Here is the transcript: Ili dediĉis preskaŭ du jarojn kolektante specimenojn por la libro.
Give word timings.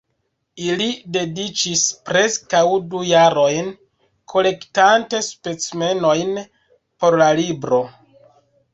Ili 0.67 0.85
dediĉis 1.17 1.83
preskaŭ 2.07 2.63
du 2.95 3.03
jarojn 3.11 3.71
kolektante 4.35 5.23
specimenojn 5.31 6.37
por 6.79 7.23
la 7.25 7.33
libro. 7.45 7.87